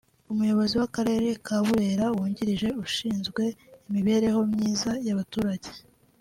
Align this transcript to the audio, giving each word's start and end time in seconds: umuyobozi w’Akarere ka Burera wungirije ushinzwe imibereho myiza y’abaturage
umuyobozi 0.31 0.73
w’Akarere 0.81 1.27
ka 1.45 1.57
Burera 1.65 2.05
wungirije 2.15 2.67
ushinzwe 2.83 3.43
imibereho 3.89 4.39
myiza 4.51 4.91
y’abaturage 5.07 5.69